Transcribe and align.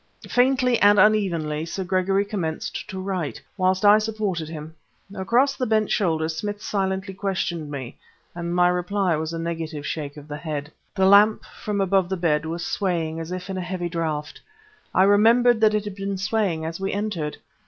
Faintly 0.27 0.79
and 0.81 0.97
unevenly 0.97 1.63
Sir 1.63 1.83
Gregory 1.83 2.25
commenced 2.25 2.89
to 2.89 2.99
write 2.99 3.39
whilst 3.55 3.85
I 3.85 3.99
supported 3.99 4.49
him. 4.49 4.73
Across 5.13 5.57
the 5.57 5.67
bent 5.67 5.91
shoulders 5.91 6.35
Smith 6.35 6.59
silently 6.59 7.13
questioned 7.13 7.69
me, 7.69 7.99
and 8.33 8.55
my 8.55 8.67
reply 8.67 9.15
was 9.15 9.31
a 9.31 9.37
negative 9.37 9.85
shake 9.85 10.17
of 10.17 10.27
the 10.27 10.37
head. 10.37 10.71
The 10.95 11.05
lamp 11.05 11.43
above 11.67 12.09
the 12.09 12.17
bed 12.17 12.47
was 12.47 12.65
swaying 12.65 13.19
as 13.19 13.31
if 13.31 13.47
in 13.47 13.57
a 13.57 13.61
heavy 13.61 13.89
draught; 13.89 14.41
I 14.91 15.03
remembered 15.03 15.61
that 15.61 15.75
it 15.75 15.83
had 15.85 15.93
been 15.93 16.17
swaying 16.17 16.65
as 16.65 16.79
we 16.79 16.91
entered. 16.91 17.37